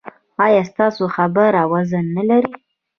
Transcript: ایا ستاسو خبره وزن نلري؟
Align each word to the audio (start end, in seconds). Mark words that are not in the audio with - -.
ایا 0.45 0.61
ستاسو 0.71 1.03
خبره 1.15 1.61
وزن 1.71 2.05
نلري؟ 2.15 2.51